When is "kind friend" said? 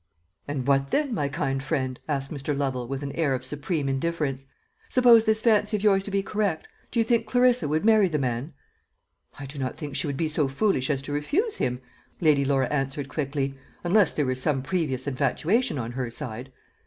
1.29-1.99